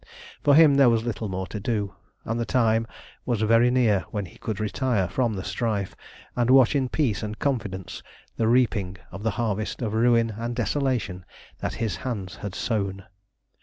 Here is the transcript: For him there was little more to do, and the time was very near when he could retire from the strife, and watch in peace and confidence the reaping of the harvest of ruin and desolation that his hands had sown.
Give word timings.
For 0.43 0.55
him 0.55 0.77
there 0.77 0.89
was 0.89 1.03
little 1.03 1.29
more 1.29 1.45
to 1.45 1.59
do, 1.59 1.93
and 2.25 2.39
the 2.39 2.43
time 2.43 2.87
was 3.23 3.41
very 3.43 3.69
near 3.69 3.99
when 4.09 4.25
he 4.25 4.39
could 4.39 4.59
retire 4.59 5.07
from 5.07 5.35
the 5.35 5.43
strife, 5.43 5.95
and 6.35 6.49
watch 6.49 6.75
in 6.75 6.89
peace 6.89 7.21
and 7.21 7.37
confidence 7.37 8.01
the 8.35 8.47
reaping 8.47 8.97
of 9.11 9.21
the 9.21 9.29
harvest 9.37 9.79
of 9.83 9.93
ruin 9.93 10.31
and 10.35 10.55
desolation 10.55 11.23
that 11.59 11.75
his 11.75 11.97
hands 11.97 12.37
had 12.37 12.55
sown. 12.55 13.03